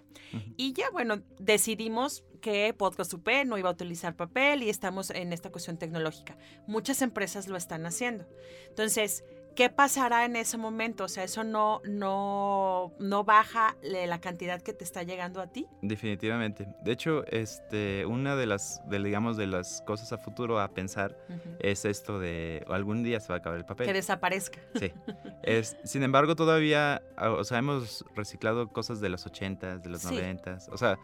[0.55, 5.33] Y ya, bueno, decidimos que Podcast UP no iba a utilizar papel y estamos en
[5.33, 6.37] esta cuestión tecnológica.
[6.67, 8.27] Muchas empresas lo están haciendo.
[8.69, 9.23] Entonces,
[9.57, 11.05] ¿qué pasará en ese momento?
[11.05, 15.65] O sea, eso no, no, no baja la cantidad que te está llegando a ti.
[15.81, 16.67] Definitivamente.
[16.83, 21.17] De hecho, este, una de las, de, digamos, de las cosas a futuro a pensar
[21.59, 23.87] es esto de algún día se va a acabar el papel.
[23.87, 24.61] Que desaparezca.
[24.75, 24.93] Sí.
[25.43, 30.01] Es, sin embargo, todavía, ah, o sea, hemos reciclado cosas de los 80s, de los
[30.01, 30.15] Sí.
[30.15, 30.67] 90s.
[30.71, 30.99] O sea,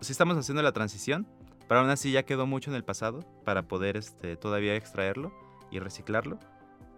[0.00, 1.26] sí estamos haciendo la transición,
[1.66, 5.32] pero aún así ya quedó mucho en el pasado para poder este, todavía extraerlo
[5.70, 6.38] y reciclarlo.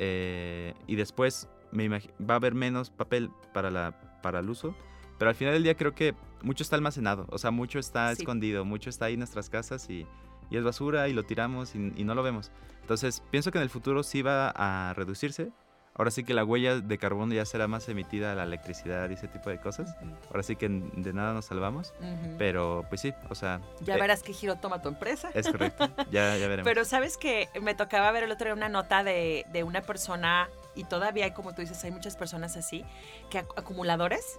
[0.02, 4.74] Eh, y después me va a haber menos papel para, la, para el uso,
[5.18, 8.22] pero al final del día creo que mucho está almacenado, o sea, mucho está Sí.
[8.22, 10.06] escondido, mucho está ahí en nuestras casas y,
[10.50, 12.50] y es basura y lo tiramos y, y no lo vemos.
[12.80, 15.52] Entonces, pienso que en el futuro sí va a reducirse.
[16.00, 19.12] Ahora sí que la huella de carbono ya será más emitida a la electricidad y
[19.12, 19.94] ese tipo de cosas.
[20.30, 21.92] Ahora sí que de nada nos salvamos.
[22.38, 25.28] Pero pues sí, o sea, Ya eh, verás qué giro toma tu empresa.
[25.34, 25.90] es correcto.
[26.10, 26.64] Ya, ya veremos.
[26.64, 30.48] Pero sabes que me tocaba ver el otro día una nota de, de una persona,
[30.74, 32.82] y todavía hay, como tú dices, hay muchas personas así,
[33.28, 34.38] que ac- acumuladores,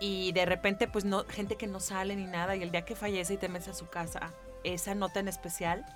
[0.00, 2.94] y de repente, pues no, gente que no sale ni nada, y el día que
[2.94, 4.32] fallece y te metes a su casa,
[4.64, 5.86] esa nota en especial,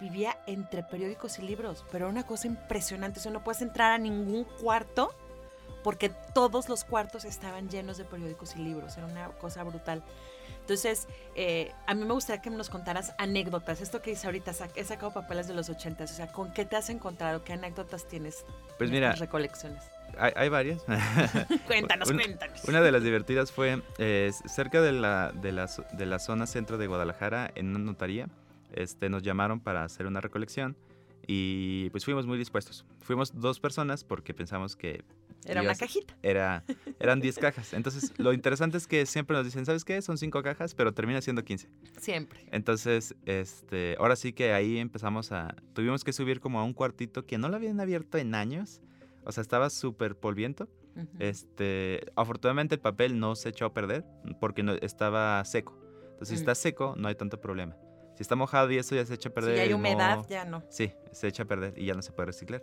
[0.00, 3.92] vivía entre periódicos y libros, pero era una cosa impresionante, o sea, no puedes entrar
[3.92, 5.14] a ningún cuarto
[5.82, 10.02] porque todos los cuartos estaban llenos de periódicos y libros, era una cosa brutal.
[10.60, 11.06] Entonces,
[11.36, 13.80] eh, a mí me gustaría que nos contaras anécdotas.
[13.80, 16.10] Esto que dice ahorita, he sacado papeles de los ochentas.
[16.10, 17.44] O sea, ¿con qué te has encontrado?
[17.44, 18.44] ¿Qué anécdotas tienes?
[18.76, 19.84] Pues mira, recolecciones.
[20.18, 20.82] hay, hay varias.
[21.68, 22.64] Cuéntanos, Una- cuéntanos.
[22.64, 26.78] Una de las divertidas fue eh, cerca de la, de, la, de la zona centro
[26.78, 28.26] de Guadalajara, en una notaría,
[28.76, 30.76] este, nos llamaron para hacer una recolección
[31.26, 32.86] y pues fuimos muy dispuestos.
[33.00, 35.02] Fuimos dos personas porque pensamos que
[35.44, 36.16] Era una cajita.
[36.22, 36.62] era,
[37.00, 37.72] eran 10 cajas.
[37.72, 40.00] Entonces, lo interesante es que siempre nos dicen, ¿sabes qué?
[40.02, 41.68] Son 5 cajas, pero termina siendo 15.
[41.98, 42.46] Siempre.
[42.52, 45.56] Entonces, este, ahora sí que ahí empezamos a...
[45.72, 48.80] Tuvimos que subir como a un cuartito que no lo habían abierto en años.
[49.24, 50.68] O sea, estaba súper polviento.
[51.18, 54.04] Este, afortunadamente el papel no se echó a perder
[54.40, 55.78] porque no, estaba seco.
[56.12, 56.38] Entonces, si Mm.
[56.38, 57.76] está seco, no hay tanto problema.
[58.16, 59.54] Si está mojado y eso ya se echa a perder.
[59.56, 60.62] si hay humedad, no- ya no.
[60.68, 62.62] Sí, se echa a perder y ya no se puede reciclar.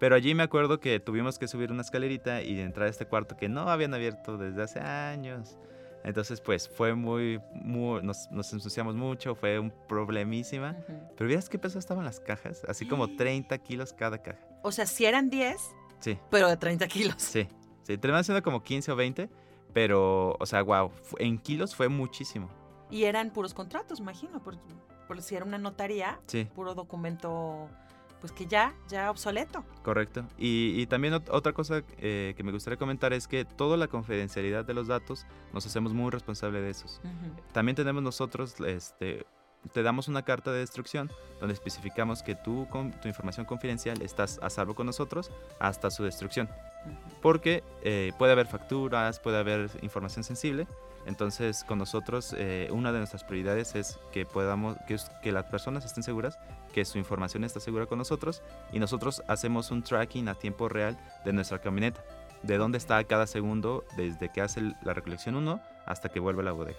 [0.00, 3.36] Pero allí me acuerdo que tuvimos que subir una escalerita y entrar a este cuarto
[3.36, 5.56] que no habían abierto desde hace años.
[6.02, 10.76] Entonces, pues fue muy, muy nos, nos ensuciamos mucho, fue un problemísima.
[10.88, 10.98] Ujú.
[11.16, 12.62] Pero ¿vieras qué peso estaban las cajas?
[12.68, 14.40] Así como 30 kilos cada caja.
[14.62, 15.56] O sea, si eran 10,
[16.00, 17.14] Sí, pero de 30 kilos.
[17.18, 17.48] sí,
[17.82, 17.96] sí.
[17.98, 19.30] Terminaron siendo como 15 o 20,
[19.72, 22.50] pero, o sea, wow, en kilos fue muchísimo.
[22.90, 24.42] Y eran puros contratos, imagino.
[24.42, 24.56] Por,
[25.06, 26.44] por si era una notaría, Sí.
[26.54, 27.68] puro documento,
[28.20, 29.64] pues que ya, ya obsoleto.
[29.82, 30.24] Correcto.
[30.38, 33.86] Y, y también ot- otra cosa eh, que me gustaría comentar es que toda la
[33.88, 37.00] confidencialidad de los datos nos hacemos muy responsable de esos.
[37.04, 37.42] Ujú.
[37.52, 39.26] También tenemos nosotros, este,
[39.72, 44.38] te damos una carta de destrucción donde especificamos que tú, con tu información confidencial estás
[44.42, 46.48] a salvo con nosotros hasta su destrucción.
[47.22, 50.66] Porque eh, puede haber facturas, puede haber información sensible.
[51.06, 55.84] Entonces, con nosotros, eh, una de nuestras prioridades es que podamos, que, que las personas
[55.84, 56.38] estén seguras,
[56.72, 58.42] que su información está segura con nosotros
[58.72, 62.02] y nosotros hacemos un tracking a tiempo real de nuestra camioneta,
[62.42, 66.44] de dónde está cada segundo desde que hace la recolección 1 hasta que vuelve a
[66.46, 66.78] la bodega.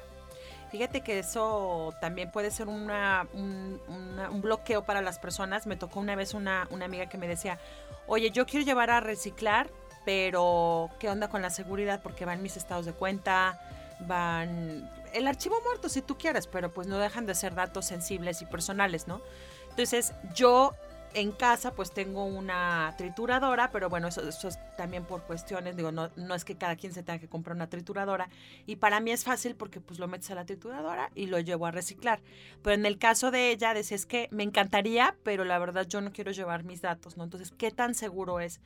[0.72, 5.68] Fíjate que eso también puede ser una, un, una- un bloqueo para las personas.
[5.68, 7.60] Me tocó una vez una, una amiga que me decía,
[8.08, 9.70] oye, yo quiero llevar a reciclar,
[10.06, 12.02] pero ¿qué onda con la seguridad?
[12.02, 13.60] Porque van mis estados de cuenta,
[14.02, 18.42] van el archivo muerto si tú quieres, pero pues no dejan de ser datos sensibles
[18.42, 19.22] y personales, ¿no?
[19.70, 20.74] Entonces yo
[21.16, 25.92] en casa pues tengo una trituradora, pero bueno, eso, eso es también por cuestiones, digo,
[25.92, 28.30] no, no es que cada quien se tenga que comprar una trituradora,
[28.66, 31.66] y para mí es fácil porque pues lo metes a la trituradora y lo llevo
[31.66, 32.20] a reciclar.
[32.62, 36.02] Pero en el caso de ella, decía, es que me encantaría, pero la verdad yo
[36.02, 37.24] no quiero llevar mis datos, ¿no?
[37.24, 38.60] Entonces, ¿qué tan seguro es?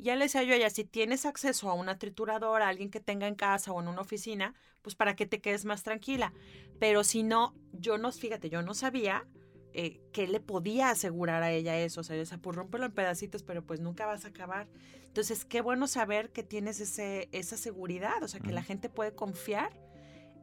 [0.00, 3.28] Ya le decía yo a ella, si tienes acceso a una trituradora, alguien que tenga
[3.28, 6.32] en casa o en una oficina, pues para que te quedes más tranquila.
[6.78, 9.26] Pero si no, yo no, fíjate, yo no sabía
[9.72, 12.00] eh, qué le podía asegurar a ella eso.
[12.00, 14.68] O sea, yo decía, pues rómpelo en pedacitos, pero pues nunca vas a acabar.
[15.04, 19.14] Entonces, qué bueno saber que tienes ese, esa seguridad, o sea, que la gente puede
[19.14, 19.72] confiar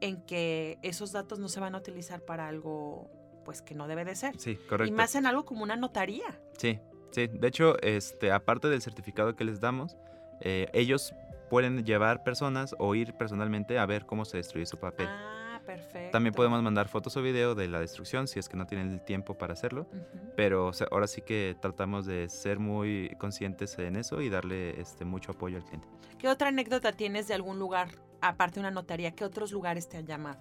[0.00, 3.10] en que esos datos no se van a utilizar para algo
[3.44, 4.38] pues que no debe de ser.
[4.38, 4.92] Sí, correcto.
[4.92, 6.38] Y más en algo como una notaría.
[6.58, 6.78] Sí,
[7.10, 7.28] sí.
[7.28, 9.96] De hecho, este, aparte del certificado que les damos,
[10.40, 11.14] eh, ellos
[11.48, 15.06] pueden llevar personas o ir personalmente a ver cómo se destruye su papel.
[15.08, 16.12] Ah, Perfecto.
[16.12, 19.02] También podemos mandar fotos o video de la destrucción si es que no tienen el
[19.02, 19.86] tiempo para hacerlo.
[20.34, 24.80] Pero o sea, ahora sí que tratamos de ser muy conscientes en eso y darle
[24.80, 25.86] este, mucho apoyo al cliente.
[26.18, 27.90] ¿Qué otra anécdota tienes de algún lugar,
[28.22, 29.10] aparte de una notaría?
[29.10, 30.40] ¿Qué otros lugares te han llamado?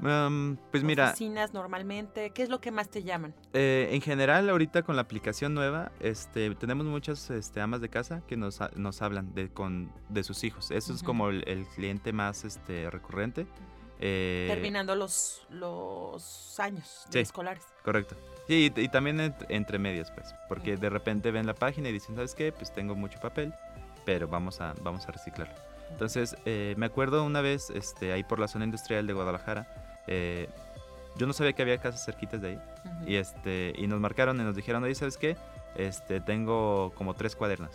[0.00, 2.30] Pues mira, Oficinas normalmente.
[2.30, 3.34] ¿Qué es lo que más te llaman?
[3.52, 8.22] eh, en general ahorita con la aplicación nueva este, tenemos muchas este, amas de casa
[8.26, 10.70] que nos, nos hablan de, con, de sus hijos.
[10.70, 13.46] Eso es como el, el cliente más este, recurrente.
[14.04, 17.20] Eh, Terminando los, los años sí.
[17.20, 17.62] escolares.
[17.84, 18.16] Correcto.
[18.48, 21.92] Sí, y, y también ent- entre medias, pues, porque de repente ven la página y
[21.92, 22.50] dicen, ¿sabes qué?
[22.50, 23.54] Pues tengo mucho papel,
[24.04, 25.54] pero vamos a, vamos a reciclarlo.
[25.92, 29.66] Entonces, eh, me acuerdo una vez, este, ahí por la zona industrial de Guadalajara,
[30.08, 30.48] eh,
[31.16, 33.10] yo no sabía que había casas cerquitas de ahí, Ujú.
[33.10, 35.36] y, este, y nos marcaron y nos dijeron, oye, ¿sabes qué?
[35.76, 37.70] Este, tengo como tres cuadernos,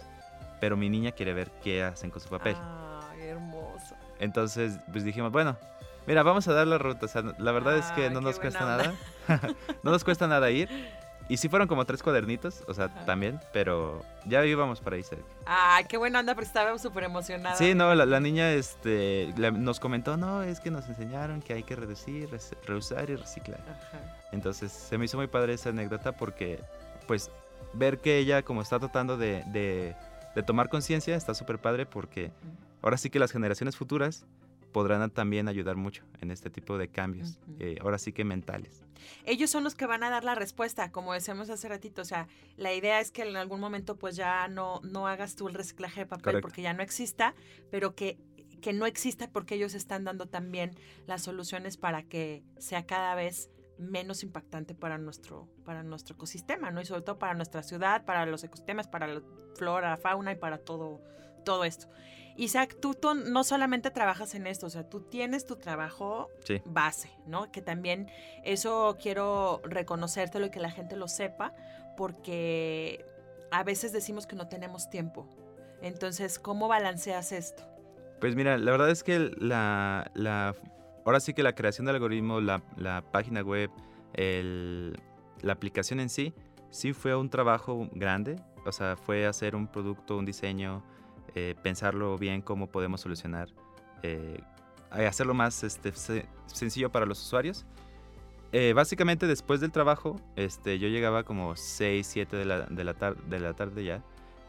[0.59, 2.55] pero mi niña quiere ver qué hacen con su papel.
[3.11, 3.95] Ay, hermoso.
[4.19, 5.55] Entonces, pues dijimos, bueno,
[6.07, 7.05] mira, vamos a dar la ruta.
[7.05, 8.93] O sea, la verdad es que no nos cuesta buena
[9.27, 9.53] nada.
[9.83, 10.69] no nos cuesta nada ir.
[11.29, 13.05] Y sí fueron como tres cuadernitos, o sea, Ajá.
[13.05, 15.25] también, pero ya íbamos para ahí cerca.
[15.45, 17.55] Ay, qué buena onda, pero estaba súper emocionada.
[17.55, 21.51] Sí, no, la, la niña este, la- nos comentó, no, es que nos enseñaron que
[21.53, 22.29] hay que reducir,
[22.65, 23.59] reusar y reciclar.
[23.61, 24.15] Ajá.
[24.31, 26.61] Entonces, se me hizo muy padre esa anécdota porque,
[27.07, 27.29] pues,
[27.73, 29.95] ver que ella como está tratando de, de-
[30.33, 32.31] de tomar conciencia está súper padre porque
[32.81, 34.25] ahora sí que las generaciones futuras
[34.77, 38.85] podrán también ayudar mucho en este tipo de cambios, eh, ahora sí que mentales.
[39.25, 42.03] Ellos son los que van a dar la respuesta, como decíamos hace ratito.
[42.03, 45.47] O sea, la idea es que en algún momento pues ya no, no hagas tú
[45.47, 46.47] el reciclaje de papel Correcto.
[46.47, 47.33] porque ya no exista,
[47.71, 48.19] pero que,
[48.61, 50.75] que no exista porque ellos están dando también
[51.07, 56.81] las soluciones para que sea cada vez menos impactante para nuestro, para nuestro ecosistema, ¿no?
[56.81, 59.23] Y sobre todo para nuestra ciudad, para los ecosistemas, para la
[59.55, 61.01] flora, fauna y para todo,
[61.47, 61.87] todo esto.
[62.35, 66.61] Isaac, tú, tú no solamente trabajas en esto, o sea, tú tienes tu trabajo Sí.
[66.65, 67.51] base, ¿no?
[67.51, 68.11] Que también
[68.43, 71.53] eso quiero reconocértelo y que la gente lo sepa,
[71.95, 73.03] porque
[73.51, 75.27] a veces decimos que no tenemos tiempo.
[75.81, 77.63] Entonces, ¿cómo balanceas esto?
[78.19, 80.53] Pues mira, la verdad es que la, la-
[81.05, 83.69] ahora sí que la creación del algoritmo, la, la página web,
[84.13, 84.95] el-
[85.41, 86.33] la aplicación en sí,
[86.69, 88.35] sí fue un trabajo grande.
[88.65, 90.83] O sea, fue hacer un producto, un diseño,
[91.37, 93.49] eh, pensarlo bien cómo podemos solucionar,
[94.01, 94.39] eh,
[94.91, 97.65] hacerlo más este, se- sencillo para los usuarios.
[98.53, 102.93] Eh, básicamente después del trabajo, este, yo llegaba como 6, 7 de la, de la,
[102.95, 104.01] tar- de la tarde ya.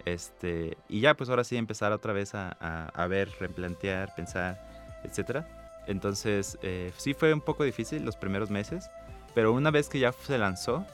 [0.07, 2.53] Este, y ya pues ahora sí empezar otra vez a,
[2.95, 4.57] a- ver, replantear, pensar,
[5.05, 5.83] etcétera.
[5.87, 8.89] Entonces eh, sí fue un poco difícil los primeros meses,
[9.35, 10.87] pero una vez que ya se lanzó,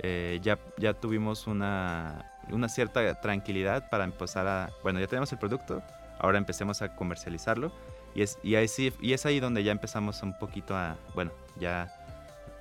[0.00, 5.38] eh, ya, ya tuvimos una, una cierta tranquilidad para empezar a, bueno, ya tenemos el
[5.38, 5.82] producto,
[6.18, 7.72] ahora empecemos a comercializarlo
[8.14, 11.30] y es, y ahí sí- y es ahí donde ya empezamos un poquito a, bueno,
[11.58, 11.92] ya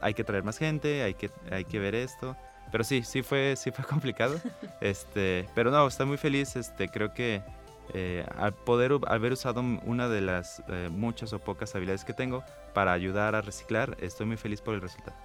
[0.01, 2.35] hay que traer más gente, hay que, hay que ver esto.
[2.71, 4.39] Pero sí, sí fue, sí fue complicado.
[4.81, 6.55] este, pero no, estoy muy feliz.
[6.57, 7.41] Este, creo que
[7.93, 12.43] eh, al poder haber usado una de las eh, muchas o pocas habilidades que tengo
[12.73, 15.15] para ayudar a reciclar, estoy muy feliz por el resultado.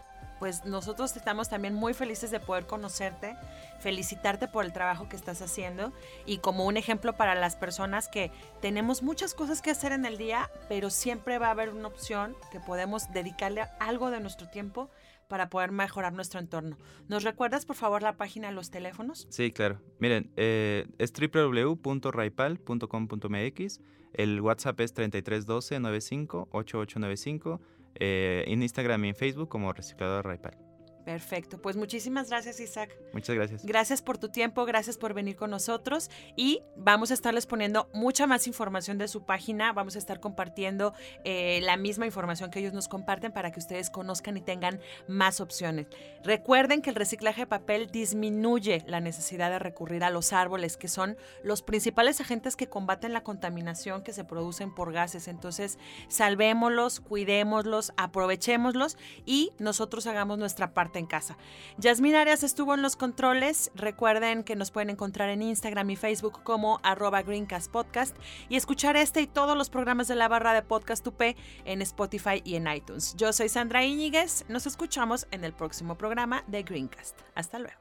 [0.42, 3.36] Pues nosotros estamos también muy felices de poder conocerte,
[3.78, 5.92] felicitarte por el trabajo que estás haciendo
[6.26, 10.18] y como un ejemplo para las personas que tenemos muchas cosas que hacer en el
[10.18, 14.90] día, pero siempre va a haber una opción que podemos dedicarle algo de nuestro tiempo
[15.28, 16.76] para poder mejorar nuestro entorno.
[17.06, 19.28] ¿Nos recuerdas por favor la página de los teléfonos?
[19.30, 19.80] Sí, claro.
[20.00, 23.80] Miren, eh, es www.raipal.com.mx.
[24.12, 27.60] El WhatsApp es 3312 95 8895.
[27.94, 30.71] Eh, en Instagram y en Facebook como Reciclador Raipal.
[31.04, 32.96] Perfecto, pues muchísimas gracias Isaac.
[33.12, 33.64] Muchas gracias.
[33.64, 38.26] Gracias por tu tiempo, gracias por venir con nosotros y vamos a estarles poniendo mucha
[38.26, 42.72] más información de su página, vamos a estar compartiendo eh, la misma información que ellos
[42.72, 45.88] nos comparten para que ustedes conozcan y tengan más opciones.
[46.22, 50.88] Recuerden que el reciclaje de papel disminuye la necesidad de recurrir a los árboles, que
[50.88, 55.26] son los principales agentes que combaten la contaminación que se producen por gases.
[55.26, 61.36] Entonces, salvémoslos, cuidémoslos, aprovechémoslos y nosotros hagamos nuestra parte en casa.
[61.78, 63.70] Yasmín Arias estuvo en los controles.
[63.74, 68.16] Recuerden que nos pueden encontrar en Instagram y Facebook como arroba Greencast Podcast
[68.48, 71.20] y escuchar este y todos los programas de la barra de Podcast UP
[71.64, 73.14] en Spotify y en iTunes.
[73.16, 74.44] Yo soy Sandra Íñiguez.
[74.48, 77.20] Nos escuchamos en el próximo programa de Greencast.
[77.34, 77.80] Hasta luego.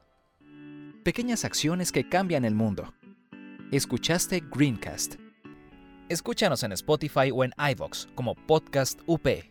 [1.04, 2.94] Pequeñas acciones que cambian el mundo.
[3.72, 5.16] Escuchaste Greencast.
[6.10, 9.51] Escúchanos en Spotify o en iVoox como Podcast UP.